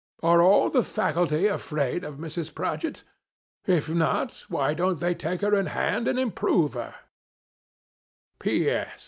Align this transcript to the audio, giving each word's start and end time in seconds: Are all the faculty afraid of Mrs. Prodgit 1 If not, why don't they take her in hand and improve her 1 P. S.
Are 0.23 0.41
all 0.41 0.71
the 0.71 0.81
faculty 0.81 1.45
afraid 1.45 2.03
of 2.03 2.15
Mrs. 2.17 2.51
Prodgit 2.51 3.03
1 3.65 3.77
If 3.77 3.87
not, 3.87 4.45
why 4.49 4.73
don't 4.73 4.99
they 4.99 5.13
take 5.13 5.41
her 5.41 5.53
in 5.53 5.67
hand 5.67 6.07
and 6.07 6.17
improve 6.17 6.73
her 6.73 6.95
1 8.39 8.39
P. 8.39 8.67
S. 8.71 8.89